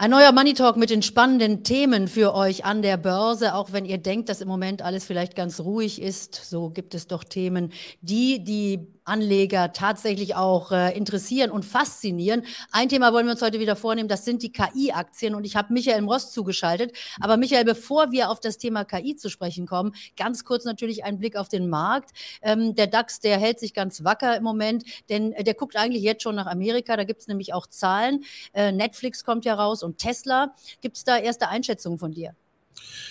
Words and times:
Ein 0.00 0.12
neuer 0.12 0.32
Money 0.32 0.54
Talk 0.54 0.78
mit 0.78 0.88
den 0.88 1.02
spannenden 1.02 1.62
Themen 1.62 2.08
für 2.08 2.34
euch 2.34 2.64
an 2.64 2.80
der 2.80 2.96
Börse, 2.96 3.54
auch 3.54 3.72
wenn 3.72 3.84
ihr 3.84 3.98
denkt, 3.98 4.30
dass 4.30 4.40
im 4.40 4.48
Moment 4.48 4.80
alles 4.80 5.04
vielleicht 5.04 5.36
ganz 5.36 5.60
ruhig 5.60 6.00
ist, 6.00 6.34
so 6.34 6.70
gibt 6.70 6.94
es 6.94 7.06
doch 7.06 7.22
Themen, 7.22 7.70
die 8.00 8.42
die 8.42 8.78
Anleger 9.10 9.72
tatsächlich 9.72 10.36
auch 10.36 10.70
äh, 10.70 10.96
interessieren 10.96 11.50
und 11.50 11.64
faszinieren. 11.64 12.44
Ein 12.70 12.88
Thema 12.88 13.12
wollen 13.12 13.26
wir 13.26 13.32
uns 13.32 13.42
heute 13.42 13.58
wieder 13.60 13.76
vornehmen, 13.76 14.08
das 14.08 14.24
sind 14.24 14.42
die 14.42 14.52
KI-Aktien 14.52 15.34
und 15.34 15.44
ich 15.44 15.56
habe 15.56 15.72
Michael 15.72 16.04
Ross 16.04 16.32
zugeschaltet. 16.32 16.96
Aber 17.20 17.36
Michael, 17.36 17.64
bevor 17.64 18.12
wir 18.12 18.30
auf 18.30 18.40
das 18.40 18.56
Thema 18.56 18.84
KI 18.84 19.16
zu 19.16 19.28
sprechen 19.28 19.66
kommen, 19.66 19.92
ganz 20.16 20.44
kurz 20.44 20.64
natürlich 20.64 21.04
ein 21.04 21.18
Blick 21.18 21.36
auf 21.36 21.48
den 21.48 21.68
Markt. 21.68 22.10
Ähm, 22.40 22.74
der 22.74 22.86
DAX, 22.86 23.20
der 23.20 23.38
hält 23.38 23.58
sich 23.58 23.74
ganz 23.74 24.04
wacker 24.04 24.36
im 24.36 24.44
Moment, 24.44 24.84
denn 25.08 25.32
äh, 25.32 25.44
der 25.44 25.54
guckt 25.54 25.76
eigentlich 25.76 26.04
jetzt 26.04 26.22
schon 26.22 26.36
nach 26.36 26.46
Amerika, 26.46 26.96
da 26.96 27.04
gibt 27.04 27.20
es 27.20 27.26
nämlich 27.26 27.52
auch 27.52 27.66
Zahlen. 27.66 28.24
Äh, 28.52 28.72
Netflix 28.72 29.24
kommt 29.24 29.44
ja 29.44 29.54
raus 29.54 29.82
und 29.82 29.98
Tesla. 29.98 30.54
Gibt 30.80 30.96
es 30.96 31.04
da 31.04 31.18
erste 31.18 31.48
Einschätzungen 31.48 31.98
von 31.98 32.12
dir? 32.12 32.34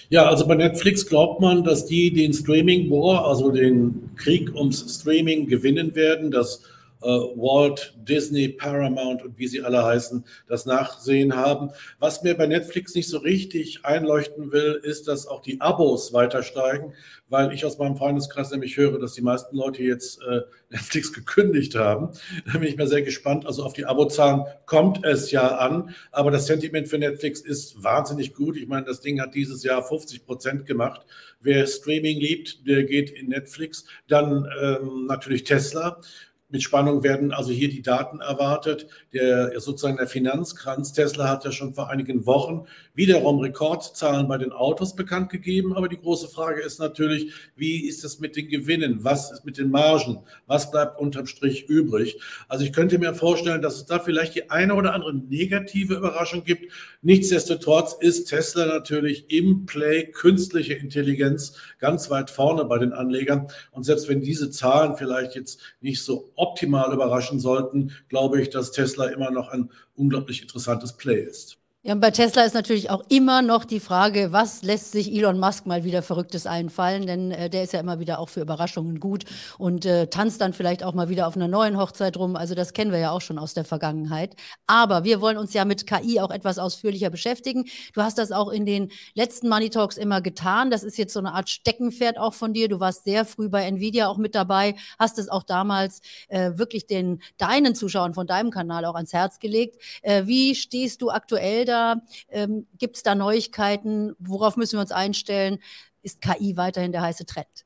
Ja, 0.10 0.28
also 0.28 0.48
bei 0.48 0.56
Netflix 0.56 1.06
glaubt 1.06 1.40
man, 1.40 1.64
dass 1.64 1.86
die 1.86 2.12
den 2.12 2.34
Streaming 2.34 2.90
War, 2.90 3.26
also 3.28 3.52
den 3.52 4.10
Krieg 4.16 4.54
ums 4.56 5.00
Streaming 5.00 5.48
gewinnen 5.48 5.94
werden, 5.94 6.32
dass 6.32 6.64
Walt, 7.02 7.94
Disney, 7.98 8.50
Paramount 8.50 9.24
und 9.24 9.38
wie 9.38 9.48
sie 9.48 9.62
alle 9.62 9.84
heißen, 9.84 10.26
das 10.48 10.66
Nachsehen 10.66 11.36
haben. 11.36 11.72
Was 12.00 12.24
mir 12.24 12.36
bei 12.36 12.48
Netflix 12.48 12.94
nicht 12.96 13.08
so 13.08 13.20
richtig 13.20 13.86
einleuchten 13.86 14.52
will, 14.52 14.80
ist, 14.84 15.08
dass 15.08 15.28
auch 15.28 15.42
die 15.42 15.62
Abos 15.62 16.14
weiter 16.14 16.44
steigen, 16.44 16.94
weil 17.30 17.54
ich 17.54 17.66
aus 17.66 17.78
meinem 17.78 17.96
Freundeskreis 17.96 18.52
nämlich 18.52 18.76
höre, 18.76 19.00
dass 19.00 19.14
die 19.14 19.22
meisten 19.22 19.56
Leute 19.56 19.84
jetzt 19.84 20.22
äh, 20.24 20.42
Netflix 20.70 21.14
gekündigt 21.14 21.76
haben. 21.76 22.10
Da 22.46 22.60
bin 22.60 22.68
ich 22.68 22.78
mir 22.78 22.88
sehr 22.88 23.02
gespannt. 23.02 23.46
Also 23.46 23.64
auf 23.64 23.74
die 23.74 23.86
Abozahlen 23.86 24.44
kommt 24.66 25.06
es 25.06 25.32
ja 25.32 25.58
an, 25.58 25.96
aber 26.12 26.32
das 26.32 26.48
Sentiment 26.48 26.88
für 26.88 26.98
Netflix 26.98 27.42
ist 27.42 27.82
wahnsinnig 27.84 28.34
gut. 28.34 28.58
Ich 28.58 28.68
meine, 28.68 28.86
das 28.86 29.02
Ding 29.02 29.22
hat 29.22 29.34
dieses 29.36 29.64
Jahr 29.64 29.84
50 29.84 30.26
Prozent 30.26 30.66
gemacht. 30.66 31.06
Wer 31.42 31.66
Streaming 31.66 32.20
liebt, 32.20 32.68
der 32.68 32.84
geht 32.84 33.12
in 33.12 33.30
Netflix. 33.30 33.86
Dann 34.08 34.48
ähm, 34.62 35.06
natürlich 35.08 35.44
Tesla 35.46 36.02
mit 36.50 36.64
Spannung 36.64 37.04
werden 37.04 37.32
also 37.32 37.52
hier 37.52 37.70
die 37.70 37.82
Daten 37.82 38.22
erwartet. 38.22 38.88
Der 39.14 39.60
sozusagen 39.60 39.98
der 39.98 40.08
Finanzkranz 40.08 40.94
Tesla 40.94 41.30
hat 41.30 41.46
ja 41.46 41.52
schon 41.52 41.74
vor 41.74 41.90
einigen 41.90 42.26
Wochen 42.26 42.66
wiederum 42.96 43.40
Rekordzahlen 43.40 44.28
bei 44.28 44.38
den 44.38 44.52
Autos 44.52 44.96
bekannt 44.96 45.30
gegeben. 45.30 45.74
Aber 45.76 45.88
die 45.88 46.00
große 46.00 46.28
Frage 46.28 46.62
ist 46.62 46.80
natürlich, 46.80 47.32
wie 47.56 47.88
ist 47.88 48.04
es 48.04 48.20
mit 48.20 48.36
den 48.36 48.50
Gewinnen? 48.50 49.04
Was 49.04 49.32
ist 49.32 49.46
mit 49.46 49.58
den 49.58 49.70
Margen? 49.70 50.20
Was 50.48 50.72
bleibt 50.72 51.00
unterm 51.00 51.28
Strich 51.28 51.70
übrig? 51.70 52.20
Also 52.48 52.66
ich 52.66 52.74
könnte 52.74 52.98
mir 52.98 53.14
vorstellen, 53.14 53.62
dass 53.62 53.76
es 53.76 53.86
da 53.86 54.00
vielleicht 54.00 54.36
die 54.36 54.50
eine 54.50 54.74
oder 54.74 54.94
andere 54.94 55.14
negative 55.14 55.96
Überraschung 55.96 56.44
gibt. 56.44 56.72
Nichtsdestotrotz 57.02 57.96
ist 58.00 58.26
Tesla 58.26 58.66
natürlich 58.66 59.30
im 59.30 59.66
Play 59.66 60.06
künstliche 60.12 60.74
Intelligenz 60.74 61.54
ganz 61.78 62.10
weit 62.10 62.30
vorne 62.30 62.66
bei 62.66 62.80
den 62.80 62.92
Anlegern. 62.92 63.48
Und 63.72 63.84
selbst 63.84 64.10
wenn 64.10 64.22
diese 64.22 64.50
Zahlen 64.50 64.96
vielleicht 64.98 65.36
jetzt 65.36 65.60
nicht 65.82 66.02
so 66.02 66.32
optimal 66.40 66.94
überraschen 66.94 67.40
sollten, 67.40 67.92
glaube 68.08 68.42
ich, 68.42 68.50
dass 68.50 68.72
Tesla 68.72 69.08
immer 69.08 69.32
noch 69.32 69.50
ein 69.50 69.72
unglaublich 69.96 70.42
interessantes 70.42 70.98
Play 70.98 71.22
ist. 71.22 71.59
Ja, 71.82 71.94
und 71.94 72.02
bei 72.02 72.12
Tesla 72.12 72.44
ist 72.44 72.56
natürlich 72.56 72.90
auch 72.90 73.04
immer 73.08 73.42
noch 73.42 73.64
die 73.64 73.80
Frage, 73.80 74.34
was 74.34 74.64
lässt 74.64 74.92
sich 74.92 75.14
Elon 75.16 75.40
Musk 75.40 75.66
mal 75.66 75.86
wieder 75.86 76.02
Verrücktes 76.02 76.46
einfallen? 76.46 77.08
Denn 77.08 77.32
äh, 77.32 77.50
der 77.50 77.64
ist 77.64 77.72
ja 77.72 77.80
immer 77.80 78.02
wieder 78.02 78.20
auch 78.20 78.28
für 78.28 78.42
Überraschungen 78.42 79.00
gut 79.00 79.24
und 79.58 79.86
äh, 79.86 80.08
tanzt 80.08 80.42
dann 80.42 80.52
vielleicht 80.52 80.84
auch 80.84 80.94
mal 80.94 81.08
wieder 81.08 81.26
auf 81.26 81.38
einer 81.38 81.48
neuen 81.48 81.78
Hochzeit 81.78 82.18
rum. 82.18 82.36
Also 82.36 82.54
das 82.54 82.74
kennen 82.74 82.92
wir 82.92 83.00
ja 83.00 83.12
auch 83.12 83.22
schon 83.22 83.40
aus 83.40 83.54
der 83.54 83.64
Vergangenheit. 83.64 84.36
Aber 84.68 85.06
wir 85.06 85.22
wollen 85.22 85.38
uns 85.38 85.54
ja 85.54 85.64
mit 85.64 85.88
KI 85.88 86.20
auch 86.20 86.32
etwas 86.32 86.60
ausführlicher 86.60 87.10
beschäftigen. 87.10 87.64
Du 87.94 88.02
hast 88.02 88.18
das 88.18 88.34
auch 88.34 88.50
in 88.50 88.66
den 88.66 88.92
letzten 89.14 89.48
Money 89.48 89.70
Talks 89.70 89.96
immer 89.96 90.20
getan. 90.20 90.72
Das 90.72 90.84
ist 90.84 90.98
jetzt 90.98 91.14
so 91.14 91.20
eine 91.20 91.34
Art 91.34 91.50
Steckenpferd 91.50 92.18
auch 92.18 92.34
von 92.34 92.52
dir. 92.52 92.68
Du 92.68 92.82
warst 92.82 93.06
sehr 93.06 93.24
früh 93.24 93.48
bei 93.48 93.64
Nvidia 93.64 94.10
auch 94.10 94.18
mit 94.18 94.36
dabei, 94.36 94.76
hast 95.00 95.18
es 95.18 95.30
auch 95.30 95.44
damals 95.44 96.02
äh, 96.28 96.52
wirklich 96.56 96.88
den 96.88 97.22
deinen 97.38 97.74
Zuschauern 97.74 98.14
von 98.14 98.28
deinem 98.28 98.52
Kanal 98.52 98.84
auch 98.84 98.96
ans 98.96 99.14
Herz 99.14 99.40
gelegt. 99.40 99.82
Äh, 100.02 100.24
wie 100.26 100.56
stehst 100.56 101.02
du 101.02 101.10
aktuell 101.10 101.69
da? 101.70 102.02
Ähm, 102.30 102.68
Gibt 102.78 102.98
es 102.98 103.04
da 103.04 103.16
Neuigkeiten? 103.16 104.14
Worauf 104.20 104.58
müssen 104.58 104.78
wir 104.78 104.82
uns 104.82 104.92
einstellen? 104.92 105.60
Ist 106.02 106.22
KI 106.22 106.58
weiterhin 106.58 106.92
der 106.92 107.02
heiße 107.02 107.26
Trend? 107.26 107.66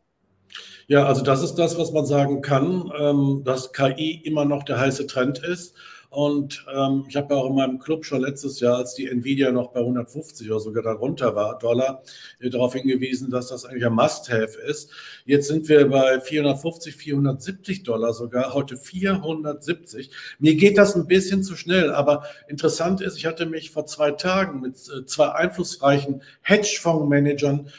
Ja, 0.88 1.06
also 1.06 1.24
das 1.24 1.42
ist 1.42 1.56
das, 1.56 1.78
was 1.78 1.92
man 1.92 2.06
sagen 2.06 2.42
kann, 2.42 2.92
ähm, 2.98 3.42
dass 3.44 3.74
KI 3.74 4.22
immer 4.24 4.46
noch 4.46 4.64
der 4.64 4.80
heiße 4.80 5.08
Trend 5.08 5.40
ist. 5.40 5.76
Und 6.14 6.64
ähm, 6.72 7.06
ich 7.10 7.16
habe 7.16 7.34
ja 7.34 7.40
auch 7.42 7.50
in 7.50 7.56
meinem 7.56 7.80
Club 7.80 8.06
schon 8.06 8.22
letztes 8.22 8.60
Jahr, 8.60 8.78
als 8.78 8.94
die 8.94 9.10
Nvidia 9.10 9.52
noch 9.52 9.72
bei 9.72 9.80
150 9.80 10.48
oder 10.52 10.60
sogar 10.60 10.84
darunter 10.84 11.34
war, 11.36 11.58
Dollar, 11.58 12.04
äh, 12.40 12.52
darauf 12.52 12.74
hingewiesen, 12.74 13.32
dass 13.32 13.48
das 13.48 13.66
eigentlich 13.66 13.84
ein 13.84 13.94
Must-Have 13.94 14.60
ist. 14.68 14.92
Jetzt 15.26 15.48
sind 15.48 15.68
wir 15.70 15.90
bei 15.90 16.22
450, 16.22 16.96
470 16.96 17.82
Dollar 17.82 18.14
sogar, 18.14 18.54
heute 18.54 18.78
470. 18.78 20.12
Mir 20.38 20.54
geht 20.54 20.78
das 20.78 20.96
ein 20.96 21.08
bisschen 21.08 21.42
zu 21.42 21.56
schnell, 21.56 21.92
aber 21.92 22.26
interessant 22.48 23.02
ist, 23.02 23.18
ich 23.18 23.26
hatte 23.26 23.48
mich 23.48 23.72
vor 23.72 23.88
zwei 23.88 24.12
Tagen 24.12 24.62
mit 24.62 24.76
äh, 24.76 25.08
zwei 25.08 25.32
einflussreichen 25.32 26.22
Hedgefondsmanagern 26.44 27.72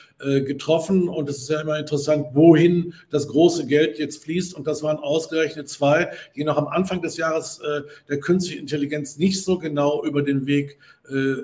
getroffen. 0.42 1.08
Und 1.08 1.28
es 1.28 1.38
ist 1.38 1.50
ja 1.50 1.60
immer 1.60 1.78
interessant, 1.78 2.28
wohin 2.32 2.94
das 3.10 3.28
große 3.28 3.66
Geld 3.66 3.98
jetzt 3.98 4.22
fließt. 4.24 4.54
Und 4.54 4.66
das 4.66 4.82
waren 4.82 4.98
ausgerechnet 4.98 5.68
zwei, 5.68 6.10
die 6.34 6.44
noch 6.44 6.56
am 6.56 6.68
Anfang 6.68 7.02
des 7.02 7.16
Jahres 7.16 7.60
äh, 7.60 7.82
der 8.08 8.20
künstlichen 8.20 8.60
Intelligenz 8.60 9.18
nicht 9.18 9.42
so 9.42 9.58
genau 9.58 10.04
über 10.04 10.22
den 10.22 10.46
Weg 10.46 10.78
äh, 11.10 11.34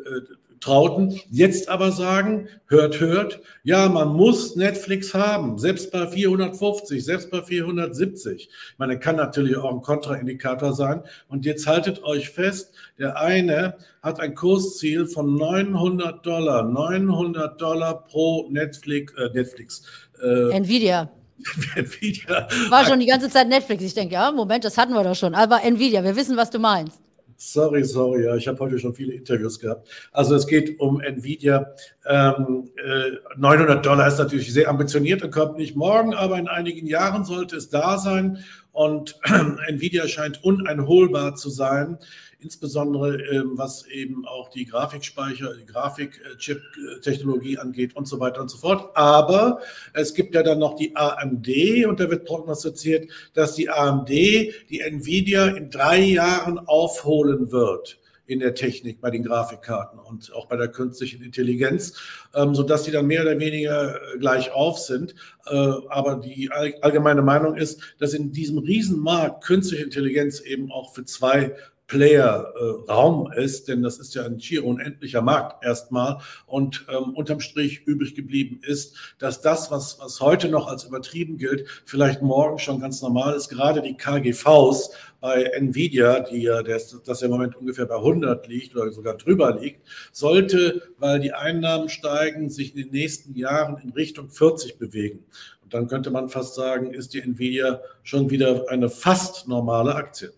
trauten, 0.60 1.18
jetzt 1.30 1.68
aber 1.68 1.90
sagen, 1.90 2.48
hört, 2.66 3.00
hört, 3.00 3.40
ja, 3.62 3.88
man 3.88 4.08
muss 4.08 4.56
Netflix 4.56 5.14
haben, 5.14 5.58
selbst 5.58 5.90
bei 5.90 6.06
450, 6.06 7.02
selbst 7.02 7.30
bei 7.30 7.42
470. 7.42 8.48
Ich 8.48 8.78
meine, 8.78 8.98
kann 8.98 9.16
natürlich 9.16 9.56
auch 9.56 9.72
ein 9.72 9.80
Kontraindikator 9.80 10.74
sein. 10.74 11.02
Und 11.28 11.46
jetzt 11.46 11.66
haltet 11.66 12.04
euch 12.04 12.30
fest, 12.30 12.74
der 12.98 13.18
eine 13.18 13.78
hat 14.02 14.20
ein 14.20 14.34
Kursziel 14.34 15.06
von 15.06 15.34
900 15.34 16.24
Dollar, 16.24 16.62
900 16.64 17.60
Dollar 17.60 18.06
pro 18.06 18.46
Netflix, 18.50 19.14
äh, 19.14 19.30
Netflix. 19.32 19.82
Äh, 20.22 20.56
Nvidia. 20.56 21.10
Nvidia. 21.76 22.48
War 22.68 22.84
schon 22.84 23.00
die 23.00 23.06
ganze 23.06 23.30
Zeit 23.30 23.48
Netflix. 23.48 23.82
Ich 23.82 23.94
denke, 23.94 24.14
ja, 24.14 24.30
Moment, 24.30 24.64
das 24.64 24.76
hatten 24.76 24.92
wir 24.92 25.02
doch 25.02 25.14
schon. 25.14 25.34
Aber 25.34 25.64
Nvidia, 25.64 26.04
wir 26.04 26.16
wissen, 26.16 26.36
was 26.36 26.50
du 26.50 26.58
meinst. 26.58 27.00
Sorry, 27.42 27.84
sorry, 27.84 28.26
ja, 28.26 28.36
ich 28.36 28.46
habe 28.48 28.58
heute 28.58 28.78
schon 28.78 28.92
viele 28.92 29.14
Interviews 29.14 29.58
gehabt. 29.58 29.88
Also 30.12 30.34
es 30.34 30.46
geht 30.46 30.78
um 30.78 31.00
Nvidia. 31.00 31.72
Ähm, 32.06 32.68
äh, 32.76 33.12
900 33.38 33.84
Dollar 33.84 34.08
ist 34.08 34.18
natürlich 34.18 34.52
sehr 34.52 34.68
ambitioniert 34.68 35.22
und 35.22 35.30
kommt 35.30 35.56
nicht 35.56 35.74
morgen, 35.74 36.12
aber 36.12 36.38
in 36.38 36.48
einigen 36.48 36.86
Jahren 36.86 37.24
sollte 37.24 37.56
es 37.56 37.70
da 37.70 37.96
sein. 37.96 38.44
Und 38.72 39.18
Nvidia 39.68 40.06
scheint 40.06 40.44
uneinholbar 40.44 41.34
zu 41.34 41.48
sein 41.48 41.96
insbesondere 42.42 43.22
ähm, 43.30 43.52
was 43.54 43.86
eben 43.86 44.26
auch 44.26 44.48
die 44.50 44.64
Grafikspeicher, 44.64 45.54
die 45.54 45.66
Grafikchip-Technologie 45.66 47.58
angeht 47.58 47.96
und 47.96 48.06
so 48.06 48.20
weiter 48.20 48.40
und 48.40 48.50
so 48.50 48.58
fort. 48.58 48.90
Aber 48.94 49.60
es 49.92 50.14
gibt 50.14 50.34
ja 50.34 50.42
dann 50.42 50.58
noch 50.58 50.74
die 50.74 50.96
AMD 50.96 51.48
und 51.86 52.00
da 52.00 52.10
wird 52.10 52.24
prognostiziert, 52.24 53.10
dass 53.34 53.54
die 53.54 53.68
AMD 53.68 54.08
die 54.08 54.80
Nvidia 54.80 55.48
in 55.48 55.70
drei 55.70 56.00
Jahren 56.00 56.58
aufholen 56.58 57.52
wird 57.52 58.00
in 58.30 58.38
der 58.38 58.54
Technik, 58.54 59.00
bei 59.00 59.10
den 59.10 59.24
Grafikkarten 59.24 59.98
und 59.98 60.32
auch 60.32 60.46
bei 60.46 60.56
der 60.56 60.68
künstlichen 60.68 61.20
Intelligenz, 61.20 61.94
ähm, 62.32 62.54
sodass 62.54 62.84
die 62.84 62.92
dann 62.92 63.08
mehr 63.08 63.22
oder 63.22 63.36
weniger 63.40 63.96
äh, 63.96 64.18
gleich 64.18 64.52
auf 64.52 64.78
sind. 64.78 65.16
Äh, 65.46 65.56
aber 65.88 66.14
die 66.14 66.48
allgemeine 66.52 67.22
Meinung 67.22 67.56
ist, 67.56 67.80
dass 67.98 68.14
in 68.14 68.30
diesem 68.30 68.58
Riesenmarkt 68.58 69.42
künstliche 69.42 69.82
Intelligenz 69.82 70.38
eben 70.38 70.70
auch 70.70 70.94
für 70.94 71.04
zwei 71.04 71.56
Player-Raum 71.90 73.32
äh, 73.32 73.44
ist, 73.44 73.66
denn 73.66 73.82
das 73.82 73.98
ist 73.98 74.14
ja 74.14 74.24
ein 74.24 74.40
schier 74.40 74.64
unendlicher 74.64 75.22
Markt 75.22 75.64
erstmal. 75.64 76.18
Und 76.46 76.86
ähm, 76.88 77.14
unterm 77.14 77.40
Strich 77.40 77.82
übrig 77.84 78.14
geblieben 78.14 78.60
ist, 78.62 78.96
dass 79.18 79.40
das, 79.42 79.72
was, 79.72 79.98
was 79.98 80.20
heute 80.20 80.48
noch 80.48 80.68
als 80.68 80.84
übertrieben 80.84 81.36
gilt, 81.36 81.66
vielleicht 81.84 82.22
morgen 82.22 82.58
schon 82.60 82.80
ganz 82.80 83.02
normal 83.02 83.34
ist. 83.34 83.48
Gerade 83.48 83.82
die 83.82 83.96
KGVs 83.96 84.90
bei 85.20 85.42
Nvidia, 85.42 86.20
die 86.20 86.42
ja, 86.42 86.62
das, 86.62 86.96
das 87.04 87.20
ja 87.20 87.26
im 87.26 87.32
Moment 87.32 87.56
ungefähr 87.56 87.86
bei 87.86 87.96
100 87.96 88.46
liegt 88.46 88.76
oder 88.76 88.92
sogar 88.92 89.16
drüber 89.16 89.58
liegt, 89.60 89.80
sollte, 90.12 90.82
weil 90.98 91.18
die 91.18 91.32
Einnahmen 91.32 91.88
steigen, 91.88 92.50
sich 92.50 92.76
in 92.76 92.82
den 92.84 92.92
nächsten 92.92 93.34
Jahren 93.34 93.78
in 93.78 93.90
Richtung 93.90 94.30
40 94.30 94.78
bewegen. 94.78 95.24
Und 95.64 95.74
dann 95.74 95.88
könnte 95.88 96.12
man 96.12 96.28
fast 96.28 96.54
sagen, 96.54 96.94
ist 96.94 97.14
die 97.14 97.20
Nvidia 97.20 97.80
schon 98.04 98.30
wieder 98.30 98.66
eine 98.68 98.88
fast 98.88 99.48
normale 99.48 99.96
Aktie. 99.96 100.32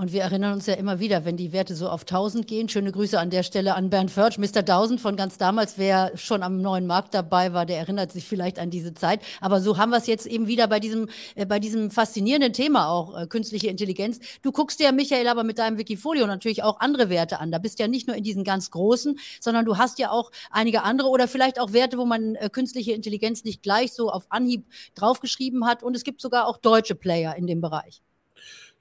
Und 0.00 0.14
wir 0.14 0.22
erinnern 0.22 0.54
uns 0.54 0.64
ja 0.64 0.72
immer 0.72 0.98
wieder, 0.98 1.26
wenn 1.26 1.36
die 1.36 1.52
Werte 1.52 1.74
so 1.74 1.90
auf 1.90 2.04
1000 2.04 2.46
gehen. 2.46 2.70
Schöne 2.70 2.90
Grüße 2.90 3.20
an 3.20 3.28
der 3.28 3.42
Stelle 3.42 3.74
an 3.74 3.90
Bernd 3.90 4.10
Förtsch, 4.10 4.38
Mr. 4.38 4.60
1000 4.60 4.98
von 4.98 5.14
ganz 5.14 5.36
damals. 5.36 5.76
Wer 5.76 6.12
schon 6.16 6.42
am 6.42 6.62
neuen 6.62 6.86
Markt 6.86 7.12
dabei 7.12 7.52
war, 7.52 7.66
der 7.66 7.76
erinnert 7.76 8.10
sich 8.10 8.24
vielleicht 8.24 8.58
an 8.58 8.70
diese 8.70 8.94
Zeit. 8.94 9.20
Aber 9.42 9.60
so 9.60 9.76
haben 9.76 9.90
wir 9.90 9.98
es 9.98 10.06
jetzt 10.06 10.24
eben 10.24 10.46
wieder 10.46 10.68
bei 10.68 10.80
diesem, 10.80 11.10
äh, 11.34 11.44
bei 11.44 11.58
diesem 11.58 11.90
faszinierenden 11.90 12.54
Thema 12.54 12.88
auch, 12.88 13.14
äh, 13.14 13.26
künstliche 13.26 13.66
Intelligenz. 13.68 14.20
Du 14.40 14.52
guckst 14.52 14.80
dir, 14.80 14.84
ja, 14.84 14.92
Michael, 14.92 15.28
aber 15.28 15.44
mit 15.44 15.58
deinem 15.58 15.76
Wikifolio 15.76 16.26
natürlich 16.26 16.62
auch 16.62 16.80
andere 16.80 17.10
Werte 17.10 17.38
an. 17.38 17.52
Da 17.52 17.58
bist 17.58 17.78
du 17.78 17.82
ja 17.82 17.86
nicht 17.86 18.06
nur 18.06 18.16
in 18.16 18.24
diesen 18.24 18.42
ganz 18.42 18.70
großen, 18.70 19.18
sondern 19.38 19.66
du 19.66 19.76
hast 19.76 19.98
ja 19.98 20.12
auch 20.12 20.30
einige 20.50 20.82
andere 20.82 21.08
oder 21.10 21.28
vielleicht 21.28 21.60
auch 21.60 21.74
Werte, 21.74 21.98
wo 21.98 22.06
man 22.06 22.36
äh, 22.36 22.48
künstliche 22.48 22.92
Intelligenz 22.92 23.44
nicht 23.44 23.62
gleich 23.62 23.92
so 23.92 24.10
auf 24.10 24.24
Anhieb 24.30 24.64
draufgeschrieben 24.94 25.66
hat. 25.66 25.82
Und 25.82 25.94
es 25.94 26.04
gibt 26.04 26.22
sogar 26.22 26.46
auch 26.46 26.56
deutsche 26.56 26.94
Player 26.94 27.36
in 27.36 27.46
dem 27.46 27.60
Bereich. 27.60 28.00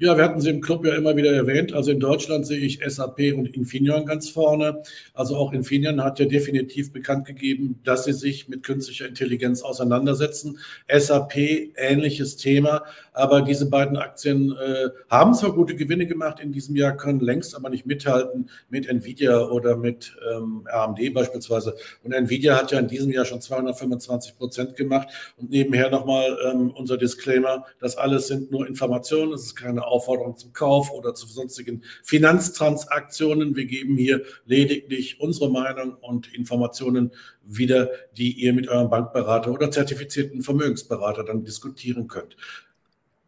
Ja, 0.02 0.16
wir 0.16 0.24
hatten 0.24 0.40
sie 0.40 0.50
im 0.50 0.62
Club 0.62 0.86
ja 0.86 0.96
immer 0.96 1.18
wieder 1.18 1.34
erwähnt. 1.34 1.74
Also 1.74 1.92
in 1.92 2.00
Deutschland 2.00 2.48
sehe 2.48 2.60
ich 2.60 2.80
SAP 2.88 3.34
und 3.36 3.54
Infineon 3.54 4.06
ganz 4.06 4.30
vorne. 4.30 4.82
Also 5.14 5.36
auch 5.36 5.52
Infineon 5.52 6.02
hat 6.02 6.20
ja 6.20 6.26
definitiv 6.26 6.94
bekannt 6.94 7.26
gegeben, 7.26 7.82
dass 7.84 8.06
sie 8.06 8.14
sich 8.14 8.48
mit 8.48 8.64
künstlicher 8.64 9.10
Intelligenz 9.10 9.62
auseinandersetzen. 9.62 10.58
SAP, 10.88 11.36
ähnliches 11.76 12.38
Thema. 12.38 12.84
Aber 13.12 13.42
diese 13.42 13.70
beiden 13.70 13.98
Aktien 13.98 14.56
äh, 14.58 14.88
haben 15.10 15.34
zwar 15.34 15.52
gute 15.52 15.76
Gewinne 15.76 16.08
gemacht 16.08 16.40
in 16.40 16.54
diesem 16.54 16.78
Jahr, 16.78 16.96
können 16.96 17.20
längst 17.20 17.54
aber 17.54 17.70
nicht 17.70 17.86
mithalten 17.86 18.50
mit 18.70 18.88
Nvidia 18.88 19.48
oder 19.50 19.76
mit 19.76 20.16
ähm, 20.32 20.66
AMD 20.72 21.14
beispielsweise. 21.14 21.76
Und 22.06 22.14
Nvidia 22.14 22.56
hat 22.56 22.72
ja 22.72 22.80
in 22.80 22.88
diesem 22.88 23.12
Jahr 23.12 23.26
schon 23.26 23.42
225 23.42 24.38
Prozent 24.38 24.78
gemacht. 24.78 25.10
Und 25.36 25.50
nebenher 25.50 25.90
nochmal 25.90 26.38
ähm, 26.50 26.72
unser 26.72 26.96
Disclaimer, 26.96 27.66
das 27.82 27.98
alles 27.98 28.28
sind 28.28 28.50
nur 28.50 28.66
Informationen, 28.66 29.34
es 29.34 29.44
ist 29.44 29.56
keine 29.58 29.89
Aufforderung 29.90 30.38
zum 30.38 30.54
Kauf 30.54 30.92
oder 30.92 31.14
zu 31.14 31.28
sonstigen 31.28 31.84
Finanztransaktionen. 32.04 33.56
Wir 33.56 33.66
geben 33.66 33.98
hier 33.98 34.24
lediglich 34.46 35.20
unsere 35.20 35.50
Meinung 35.50 35.96
und 36.02 36.34
Informationen 36.34 37.12
wieder, 37.44 37.90
die 38.18 38.32
ihr 38.32 38.54
mit 38.54 38.68
eurem 38.68 38.90
Bankberater 38.90 39.52
oder 39.52 39.72
zertifizierten 39.72 40.42
Vermögensberater 40.42 41.24
dann 41.24 41.44
diskutieren 41.44 42.08
könnt. 42.08 42.36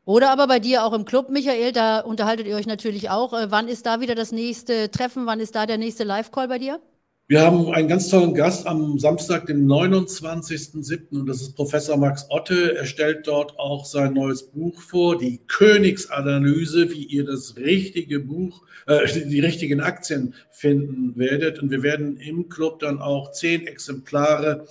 Oder 0.06 0.32
aber 0.32 0.48
bei 0.48 0.60
dir 0.60 0.84
auch 0.84 0.94
im 0.94 1.06
Club, 1.06 1.30
Michael, 1.30 1.72
da 1.72 2.00
unterhaltet 2.00 2.48
ihr 2.48 2.56
euch 2.56 2.66
natürlich 2.66 3.10
auch. 3.10 3.34
Äh, 3.34 3.52
wann 3.52 3.68
ist 3.68 3.86
da 3.86 4.02
wieder 4.02 4.16
das 4.16 4.32
nächste 4.32 4.90
Treffen? 4.90 5.26
Wann 5.26 5.40
ist 5.40 5.56
da 5.56 5.66
der 5.66 5.78
nächste 5.78 6.04
Live-Call 6.04 6.48
bei 6.48 6.58
dir? 6.58 6.82
Wir 7.32 7.44
haben 7.44 7.72
einen 7.72 7.88
ganz 7.88 8.10
tollen 8.10 8.34
Gast 8.34 8.68
am 8.68 9.00
Samstag, 9.00 9.46
den 9.46 9.66
29.07. 9.66 11.18
und 11.18 11.28
das 11.28 11.42
ist 11.42 11.56
Professor 11.56 11.96
Max 11.96 12.26
Otte. 12.28 12.76
Er 12.76 12.84
stellt 12.84 13.26
dort 13.26 13.58
auch 13.58 13.86
sein 13.86 14.16
neues 14.16 14.44
Buch 14.44 14.82
vor, 14.82 15.18
die 15.18 15.40
Königsanalyse, 15.48 16.92
wie 16.92 17.06
ihr 17.06 17.24
das 17.24 17.56
richtige 17.56 18.20
Buch, 18.20 18.64
äh, 18.86 19.08
die 19.08 19.40
richtigen 19.40 19.80
Aktien 19.80 20.34
finden 20.50 21.16
werdet. 21.16 21.60
Und 21.60 21.72
wir 21.72 21.84
werden 21.84 22.18
im 22.18 22.50
Club 22.50 22.80
dann 22.80 23.00
auch 23.00 23.32
zehn 23.32 23.66
Exemplare 23.66 24.66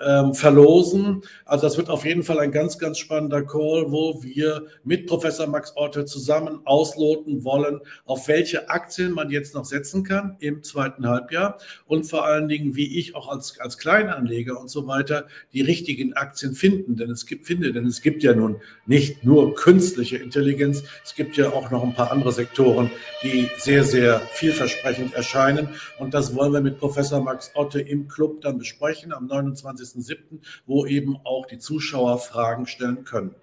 ähm, 0.00 0.34
verlosen. 0.34 1.22
Also 1.44 1.66
das 1.66 1.76
wird 1.76 1.90
auf 1.90 2.04
jeden 2.04 2.22
Fall 2.22 2.38
ein 2.38 2.52
ganz, 2.52 2.78
ganz 2.78 2.98
spannender 2.98 3.42
Call, 3.42 3.86
wo 3.90 4.22
wir 4.22 4.66
mit 4.84 5.06
Professor 5.06 5.46
Max 5.46 5.76
Orte 5.76 6.04
zusammen 6.04 6.60
ausloten 6.64 7.44
wollen, 7.44 7.80
auf 8.04 8.28
welche 8.28 8.68
Aktien 8.68 9.12
man 9.12 9.30
jetzt 9.30 9.54
noch 9.54 9.64
setzen 9.64 10.04
kann 10.04 10.36
im 10.40 10.62
zweiten 10.62 11.06
Halbjahr 11.06 11.58
und 11.86 12.04
vor 12.04 12.24
allen 12.24 12.48
Dingen, 12.48 12.76
wie 12.76 12.98
ich 12.98 13.14
auch 13.14 13.28
als, 13.28 13.58
als 13.60 13.78
Kleinanleger 13.78 14.58
und 14.58 14.70
so 14.70 14.86
weiter 14.86 15.26
die 15.52 15.62
richtigen 15.62 16.14
Aktien 16.14 16.54
finden. 16.54 16.96
Denn 16.96 17.10
es 17.10 17.26
gibt, 17.26 17.46
finde, 17.46 17.72
denn 17.72 17.86
es 17.86 18.00
gibt 18.00 18.22
ja 18.22 18.34
nun 18.34 18.56
nicht 18.86 19.24
nur 19.24 19.54
künstliche 19.54 20.16
Intelligenz, 20.16 20.82
es 21.04 21.14
gibt 21.14 21.36
ja 21.36 21.50
auch 21.50 21.70
noch 21.70 21.82
ein 21.82 21.94
paar 21.94 22.10
andere 22.10 22.32
Sektoren, 22.32 22.90
die 23.22 23.48
sehr, 23.58 23.84
sehr 23.84 24.20
vielversprechend 24.32 25.14
erscheinen. 25.14 25.68
Und 25.98 26.14
das 26.14 26.34
wollen 26.34 26.52
wir 26.52 26.60
mit 26.60 26.78
Professor 26.78 27.22
Max 27.22 27.50
Otte 27.54 27.80
im 27.80 28.08
Club 28.08 28.40
dann 28.40 28.58
besprechen 28.58 29.12
am 29.12 29.26
29. 29.26 29.89
30.07., 29.94 30.40
wo 30.66 30.86
eben 30.86 31.18
auch 31.24 31.46
die 31.46 31.58
Zuschauer 31.58 32.18
Fragen 32.18 32.66
stellen 32.66 33.04
können. 33.04 33.34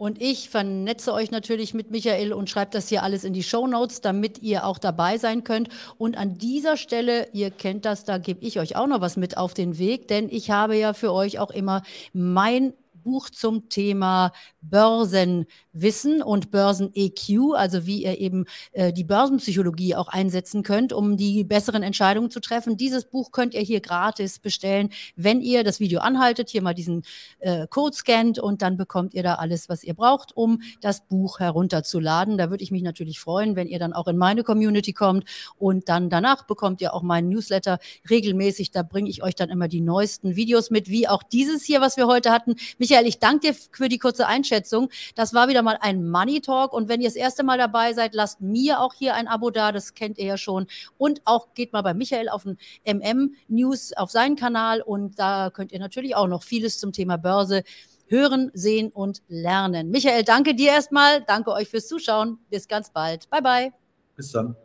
Und 0.00 0.18
ich 0.18 0.48
vernetze 0.48 1.12
euch 1.12 1.30
natürlich 1.30 1.74
mit 1.74 1.90
Michael 1.90 2.32
und 2.32 2.48
schreibe 2.48 2.70
das 2.70 2.88
hier 2.88 3.02
alles 3.02 3.22
in 3.22 3.34
die 3.34 3.42
Show 3.42 3.66
Notes, 3.66 4.00
damit 4.00 4.40
ihr 4.40 4.64
auch 4.64 4.78
dabei 4.78 5.18
sein 5.18 5.44
könnt. 5.44 5.68
Und 5.98 6.16
an 6.16 6.38
dieser 6.38 6.78
Stelle, 6.78 7.28
ihr 7.34 7.50
kennt 7.50 7.84
das, 7.84 8.06
da 8.06 8.16
gebe 8.16 8.42
ich 8.42 8.58
euch 8.58 8.76
auch 8.76 8.86
noch 8.86 9.02
was 9.02 9.18
mit 9.18 9.36
auf 9.36 9.52
den 9.52 9.76
Weg, 9.76 10.08
denn 10.08 10.30
ich 10.30 10.50
habe 10.50 10.74
ja 10.74 10.94
für 10.94 11.12
euch 11.12 11.38
auch 11.38 11.50
immer 11.50 11.82
mein 12.14 12.72
Buch 13.02 13.30
zum 13.30 13.68
Thema 13.68 14.32
Börsenwissen 14.60 16.22
und 16.22 16.50
Börsen-EQ, 16.50 17.54
also 17.54 17.86
wie 17.86 18.04
ihr 18.04 18.18
eben 18.18 18.44
äh, 18.72 18.92
die 18.92 19.04
Börsenpsychologie 19.04 19.94
auch 19.94 20.08
einsetzen 20.08 20.62
könnt, 20.62 20.92
um 20.92 21.16
die 21.16 21.44
besseren 21.44 21.82
Entscheidungen 21.82 22.30
zu 22.30 22.40
treffen. 22.40 22.76
Dieses 22.76 23.04
Buch 23.04 23.32
könnt 23.32 23.54
ihr 23.54 23.60
hier 23.60 23.80
gratis 23.80 24.38
bestellen, 24.38 24.90
wenn 25.16 25.40
ihr 25.40 25.64
das 25.64 25.80
Video 25.80 26.00
anhaltet, 26.00 26.50
hier 26.50 26.62
mal 26.62 26.74
diesen 26.74 27.02
äh, 27.38 27.66
Code 27.68 27.96
scannt 27.96 28.38
und 28.38 28.62
dann 28.62 28.76
bekommt 28.76 29.14
ihr 29.14 29.22
da 29.22 29.36
alles, 29.36 29.68
was 29.68 29.84
ihr 29.84 29.94
braucht, 29.94 30.36
um 30.36 30.60
das 30.80 31.06
Buch 31.06 31.40
herunterzuladen. 31.40 32.38
Da 32.38 32.50
würde 32.50 32.62
ich 32.62 32.70
mich 32.70 32.82
natürlich 32.82 33.20
freuen, 33.20 33.56
wenn 33.56 33.68
ihr 33.68 33.78
dann 33.78 33.92
auch 33.92 34.08
in 34.08 34.16
meine 34.16 34.44
Community 34.44 34.92
kommt 34.92 35.24
und 35.56 35.88
dann 35.88 36.10
danach 36.10 36.44
bekommt 36.46 36.80
ihr 36.80 36.94
auch 36.94 37.02
meinen 37.02 37.28
Newsletter 37.28 37.78
regelmäßig. 38.08 38.70
Da 38.70 38.82
bringe 38.82 39.10
ich 39.10 39.22
euch 39.22 39.34
dann 39.34 39.50
immer 39.50 39.68
die 39.68 39.80
neuesten 39.80 40.36
Videos 40.36 40.70
mit, 40.70 40.88
wie 40.88 41.08
auch 41.08 41.22
dieses 41.22 41.64
hier, 41.64 41.80
was 41.80 41.96
wir 41.96 42.06
heute 42.06 42.30
hatten. 42.30 42.56
Michael, 42.90 43.06
ich 43.06 43.20
danke 43.20 43.52
dir 43.52 43.54
für 43.54 43.88
die 43.88 43.98
kurze 43.98 44.26
Einschätzung. 44.26 44.90
Das 45.14 45.32
war 45.32 45.46
wieder 45.46 45.62
mal 45.62 45.78
ein 45.80 46.10
Money 46.10 46.40
Talk. 46.40 46.72
Und 46.72 46.88
wenn 46.88 47.00
ihr 47.00 47.08
das 47.08 47.14
erste 47.14 47.44
Mal 47.44 47.56
dabei 47.56 47.92
seid, 47.92 48.14
lasst 48.14 48.40
mir 48.40 48.80
auch 48.80 48.94
hier 48.94 49.14
ein 49.14 49.28
Abo 49.28 49.50
da. 49.50 49.70
Das 49.70 49.94
kennt 49.94 50.18
ihr 50.18 50.24
ja 50.24 50.36
schon. 50.36 50.66
Und 50.98 51.22
auch 51.24 51.54
geht 51.54 51.72
mal 51.72 51.82
bei 51.82 51.94
Michael 51.94 52.28
auf 52.28 52.42
den 52.42 52.58
MM 52.84 53.34
News 53.46 53.92
auf 53.92 54.10
seinen 54.10 54.34
Kanal. 54.34 54.82
Und 54.82 55.20
da 55.20 55.50
könnt 55.50 55.70
ihr 55.70 55.78
natürlich 55.78 56.16
auch 56.16 56.26
noch 56.26 56.42
vieles 56.42 56.80
zum 56.80 56.92
Thema 56.92 57.16
Börse 57.16 57.62
hören, 58.06 58.50
sehen 58.54 58.90
und 58.90 59.22
lernen. 59.28 59.90
Michael, 59.90 60.24
danke 60.24 60.56
dir 60.56 60.72
erstmal. 60.72 61.22
Danke 61.22 61.52
euch 61.52 61.68
fürs 61.68 61.86
Zuschauen. 61.86 62.40
Bis 62.50 62.66
ganz 62.66 62.90
bald. 62.90 63.30
Bye, 63.30 63.42
bye. 63.42 63.72
Bis 64.16 64.32
dann. 64.32 64.56